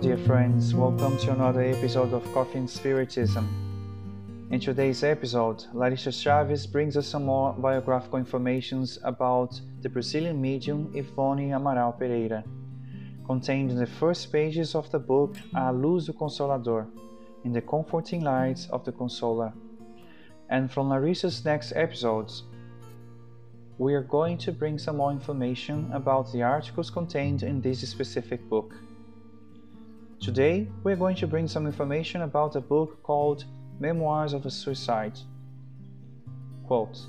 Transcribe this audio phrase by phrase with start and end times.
[0.00, 0.74] dear friends.
[0.74, 3.46] Welcome to another episode of Coffee and Spiritism.
[4.50, 10.90] In today's episode, Larissa Chaves brings us some more biographical informations about the Brazilian medium
[10.94, 12.42] Yvonne Amaral Pereira,
[13.26, 16.86] contained in the first pages of the book A Luz do Consolador,
[17.44, 19.52] in the comforting lights of the Consoler.
[20.48, 22.44] And from Larissa's next episodes,
[23.76, 28.48] we are going to bring some more information about the articles contained in this specific
[28.48, 28.74] book.
[30.30, 33.46] Today, we are going to bring some information about a book called
[33.80, 35.18] Memoirs of a Suicide.
[36.68, 37.00] Quote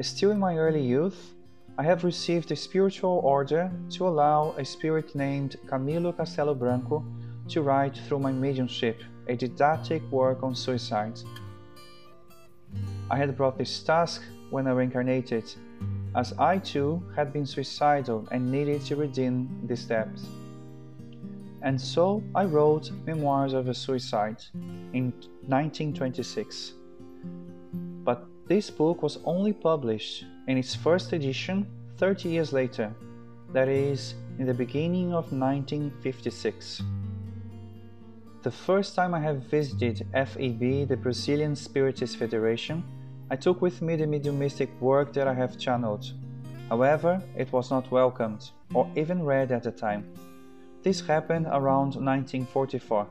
[0.00, 1.32] Still in my early youth,
[1.78, 7.04] I have received a spiritual order to allow a spirit named Camilo Castelo Branco
[7.50, 11.20] to write through my mediumship a didactic work on suicide.
[13.08, 15.44] I had brought this task when I reincarnated,
[16.16, 20.08] as I too had been suicidal and needed to redeem this debt.
[21.62, 24.42] And so I wrote Memoirs of a Suicide
[24.92, 25.12] in
[25.46, 26.72] 1926.
[28.02, 31.66] But this book was only published in its first edition
[31.98, 32.94] 30 years later,
[33.52, 36.82] that is, in the beginning of 1956.
[38.42, 42.82] The first time I have visited FEB, the Brazilian Spiritist Federation,
[43.30, 46.10] I took with me the mediumistic work that I have channeled.
[46.70, 50.10] However, it was not welcomed or even read at the time.
[50.82, 53.06] This happened around 1944.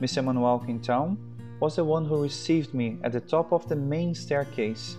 [0.00, 0.24] Mr.
[0.24, 1.18] Manuel Quintão
[1.60, 4.96] was the one who received me at the top of the main staircase.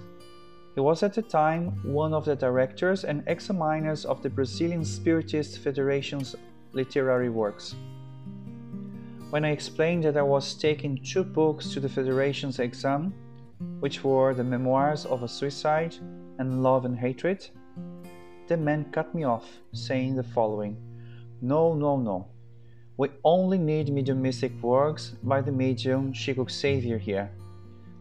[0.75, 5.59] He was at the time one of the directors and examiners of the Brazilian Spiritist
[5.59, 6.35] Federation's
[6.73, 7.75] literary works.
[9.31, 13.13] When I explained that I was taking two books to the Federation's exam,
[13.79, 15.95] which were the Memoirs of a Suicide
[16.37, 17.49] and Love and Hatred,
[18.47, 20.77] the man cut me off, saying the following.
[21.43, 22.27] No, no, no.
[22.95, 27.31] We only need mediumistic works by the medium Chico Xavier here.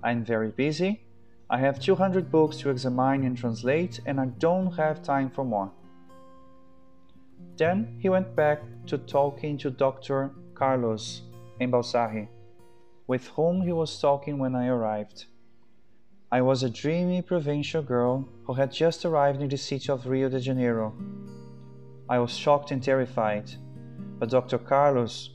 [0.05, 1.01] I'm very busy.
[1.51, 5.73] I have 200 books to examine and translate, and I don't have time for more.
[7.57, 10.31] Then he went back to talking to Dr.
[10.55, 11.23] Carlos
[11.61, 12.29] Imbassahy,
[13.09, 15.25] with whom he was talking when I arrived.
[16.31, 20.29] I was a dreamy provincial girl who had just arrived in the city of Rio
[20.29, 20.95] de Janeiro
[22.13, 23.51] I was shocked and terrified.
[24.19, 24.59] But Dr.
[24.59, 25.31] Carlos,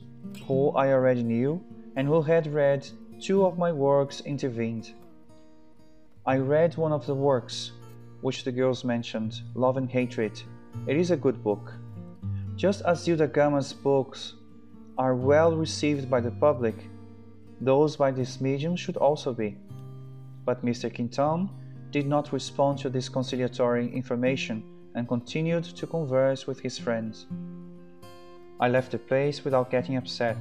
[0.46, 1.60] who I already knew
[1.96, 2.88] and who had read
[3.20, 4.92] two of my works, intervened.
[6.24, 7.72] I read one of the works,
[8.20, 10.40] which the girls mentioned, Love and Hatred.
[10.86, 11.72] It is a good book.
[12.54, 14.34] Just as Zilda Gama's books
[14.96, 16.76] are well received by the public,
[17.60, 19.56] those by this medium should also be.
[20.44, 20.88] But Mr.
[20.96, 21.48] Quintão
[21.90, 27.26] did not respond to this conciliatory information and continued to converse with his friends.
[28.58, 30.36] I left the place without getting upset.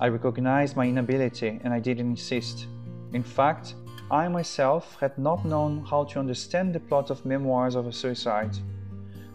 [0.00, 2.66] I recognized my inability and I didn't insist.
[3.12, 3.74] In fact,
[4.10, 8.56] I myself had not known how to understand the plot of Memoirs of a Suicide.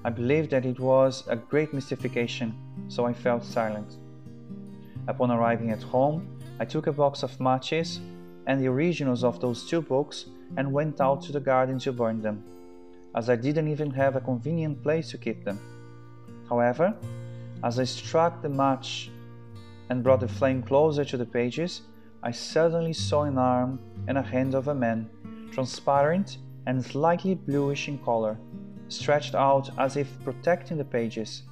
[0.04, 2.56] I believed that it was a great mystification,
[2.88, 3.98] so I felt silent.
[5.08, 6.28] Upon arriving at home,
[6.60, 8.00] I took a box of matches
[8.48, 10.26] and the originals of those two books
[10.58, 12.44] and went out to the garden to burn them
[13.16, 15.60] as I didn't even have a convenient place to keep them.
[16.50, 16.94] However,
[17.64, 19.10] as I struck the match
[19.90, 21.82] and brought the flame closer to the pages,
[22.22, 25.10] I suddenly saw an arm and a hand of a man,
[25.52, 28.38] transparent and slightly bluish in color,
[28.90, 31.44] stretched out as if protecting the pages,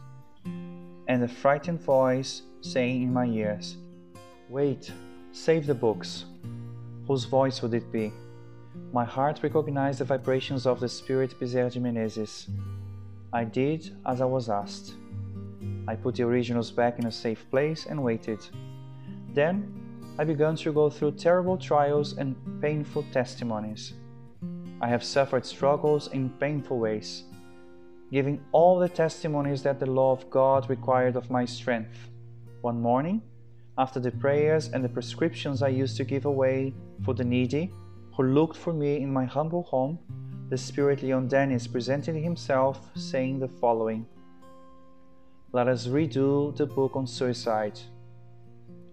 [1.08, 3.78] and a frightened voice saying in my ears,
[4.50, 4.92] Wait,
[5.32, 6.26] save the books.
[7.08, 8.12] Whose voice would it be?
[8.92, 12.50] My heart recognized the vibrations of the spirit Bezerra de Menezes.
[13.32, 14.94] I did as I was asked.
[15.88, 18.40] I put the originals back in a safe place and waited.
[19.34, 19.74] Then
[20.18, 23.94] I began to go through terrible trials and painful testimonies.
[24.82, 27.24] I have suffered struggles in painful ways,
[28.12, 31.98] giving all the testimonies that the law of God required of my strength.
[32.62, 33.22] One morning,
[33.78, 36.74] after the prayers and the prescriptions I used to give away
[37.04, 37.72] for the needy,
[38.16, 39.98] who looked for me in my humble home,
[40.50, 44.06] the spirit Leon Denis presented himself, saying the following
[45.52, 47.80] Let us redo the book on suicide.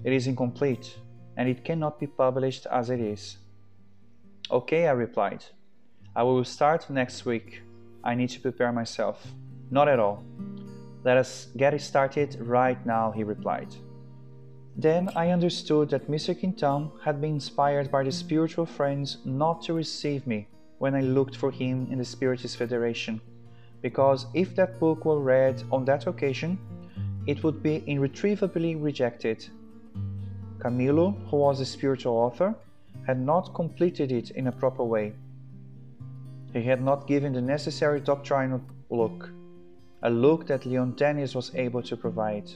[0.04, 0.96] It is incomplete,
[1.36, 3.36] and it cannot be published as it is.
[4.50, 5.44] Okay, I replied.
[6.16, 7.62] I will start next week.
[8.02, 9.26] I need to prepare myself.
[9.70, 10.24] Not at all.
[11.04, 13.74] Let us get it started right now, he replied.
[14.76, 16.34] Then I understood that Mr.
[16.34, 21.36] Quintão had been inspired by the spiritual friends not to receive me when I looked
[21.36, 23.20] for him in the Spiritist Federation,
[23.82, 26.58] because if that book were read on that occasion,
[27.26, 29.46] it would be irretrievably rejected.
[30.58, 32.54] Camilo, who was a spiritual author,
[33.06, 35.12] had not completed it in a proper way.
[36.52, 39.30] He had not given the necessary doctrinal look,
[40.02, 42.50] a look that Leon Denis was able to provide.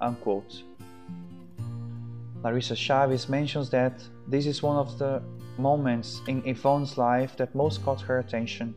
[0.00, 0.62] Unquote.
[2.42, 5.22] Larissa Chaves mentions that this is one of the
[5.58, 8.74] moments in Yvonne's life that most caught her attention.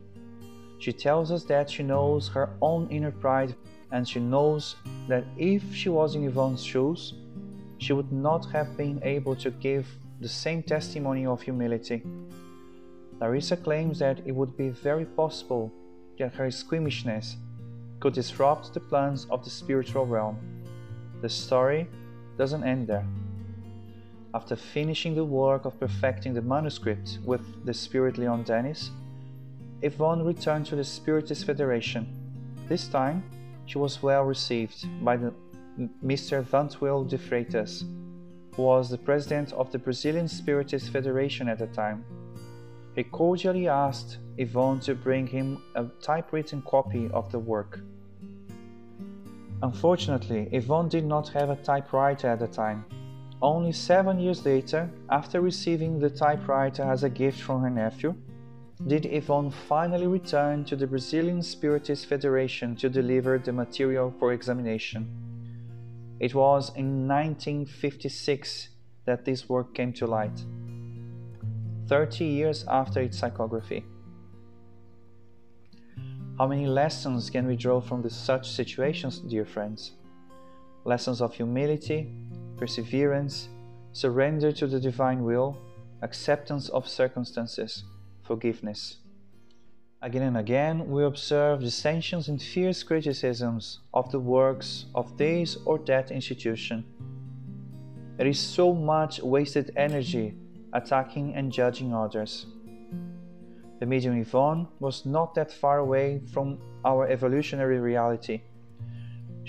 [0.80, 3.54] She tells us that she knows her own inner pride
[3.92, 4.76] and she knows
[5.08, 7.14] that if she was in Yvonne's shoes,
[7.80, 9.88] she would not have been able to give
[10.22, 12.04] the same testimony of humility.
[13.20, 15.72] Larissa claims that it would be very possible
[16.18, 17.36] that her squeamishness
[18.00, 20.38] could disrupt the plans of the spiritual realm.
[21.22, 21.88] The story
[22.38, 23.06] doesn't end there.
[24.32, 28.92] After finishing the work of perfecting the manuscript with the Spirit Leon Denis,
[29.82, 32.06] Yvonne returned to the Spiritist Federation.
[32.68, 33.24] This time,
[33.66, 35.34] she was well received by the
[36.06, 36.44] Mr.
[36.44, 37.86] Wantuil de Freitas,
[38.54, 42.06] who was the president of the Brazilian Spiritist Federation at the time.
[42.94, 47.80] He cordially asked Yvonne to bring him a typewritten copy of the work.
[49.64, 52.86] Unfortunately, Yvonne did not have a typewriter at the time.
[53.42, 58.16] Only seven years later, after receiving the typewriter as a gift from her nephew,
[58.88, 65.08] did Yvonne finally return to the Brazilian Spiritist Federation to deliver the material for examination.
[66.20, 68.70] It was in 1956
[69.06, 70.44] that this work came to light,
[71.88, 73.84] 30 years after its psychography.
[76.38, 79.92] How many lessons can we draw from the, such situations, dear friends?
[80.86, 82.14] Lessons of humility,
[82.60, 83.50] perseverance,
[83.94, 85.58] surrender to the divine will,
[86.02, 87.84] acceptance of circumstances
[88.30, 88.98] forgiveness.
[90.02, 95.80] Again and again, we observe dissensions and fierce criticisms of the works of this or
[95.88, 96.86] that institution.
[98.18, 100.36] There is so much wasted energy
[100.74, 102.46] attacking and judging others.
[103.80, 108.42] The medium Yvonne was not that far away from our evolutionary reality.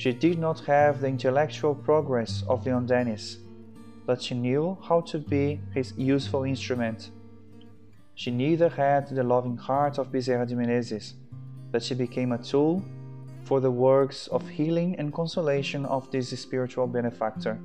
[0.00, 3.38] She did not have the intellectual progress of Leon Denis,
[4.06, 7.11] but she knew how to be his useful instrument
[8.20, 11.14] she neither had the loving heart of Bezerra de Menezes,
[11.73, 12.82] but she became a tool
[13.44, 17.58] for the works of healing and consolation of this spiritual benefactor.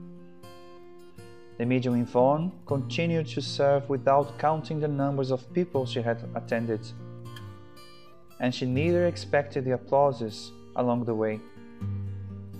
[1.58, 6.80] The medium Yvonne continued to serve without counting the numbers of people she had attended,
[8.40, 11.42] and she neither expected the applauses along the way.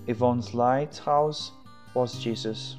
[0.08, 1.52] Yvonne's lighthouse
[1.96, 2.76] was Jesus.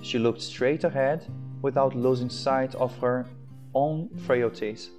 [0.00, 1.26] She looked straight ahead
[1.60, 3.26] without losing sight of her
[3.74, 4.90] own frailties.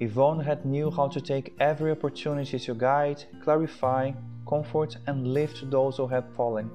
[0.00, 4.12] Yvonne had knew how to take every opportunity to guide, clarify,
[4.48, 6.70] comfort, and lift those who had fallen.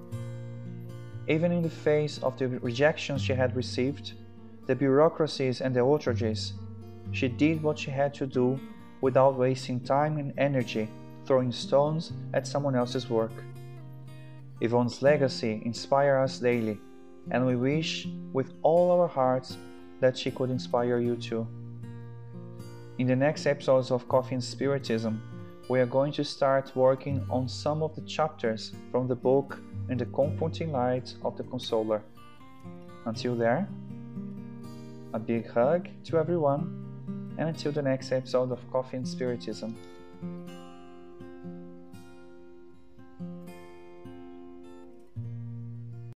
[1.27, 4.13] Even in the face of the rejections she had received,
[4.67, 6.53] the bureaucracies and the outrages,
[7.11, 8.59] she did what she had to do
[9.01, 10.87] without wasting time and energy
[11.25, 13.31] throwing stones at someone else's work.
[14.61, 16.77] Yvonne's legacy inspires us daily,
[17.31, 19.57] and we wish with all our hearts
[19.99, 21.47] that she could inspire you too.
[22.97, 25.21] In the next episodes of Coffee and Spiritism,
[25.69, 29.59] we are going to start working on some of the chapters from the book
[29.89, 32.01] In the Comforting Light of the Consoler.
[33.05, 33.67] Until there,
[35.13, 39.75] a big hug to everyone, and until the next episode of Coffee and Spiritism.